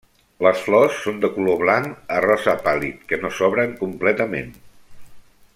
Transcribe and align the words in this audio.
Les 0.45 0.61
flors 0.67 0.95
són 1.01 1.19
de 1.25 1.29
color 1.35 1.59
blanc 1.65 2.09
a 2.17 2.23
rosa 2.27 2.57
pàl·lid 2.69 3.07
que 3.13 3.23
no 3.27 3.33
s'obren 3.39 3.79
completament. 3.85 4.53